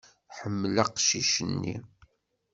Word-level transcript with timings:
Tḥemmel 0.29 0.75
aqcic-nni. 0.83 1.75